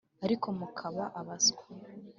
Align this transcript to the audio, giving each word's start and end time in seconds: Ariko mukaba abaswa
Ariko 0.25 0.47
mukaba 0.59 1.03
abaswa 1.19 1.63